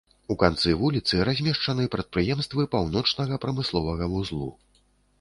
У 0.35 0.35
канцы 0.43 0.71
вуліцы 0.79 1.19
размешчаны 1.29 1.87
прадпрыемствы 1.97 2.69
паўночнага 2.75 3.41
прамысловага 3.47 4.13
вузлу. 4.19 4.53